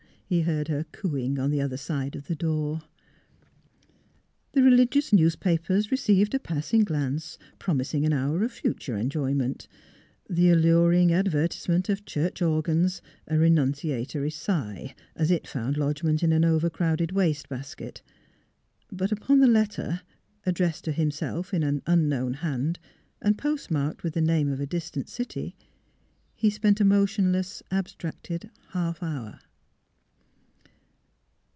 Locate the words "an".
8.05-8.13, 16.31-16.45, 21.61-21.81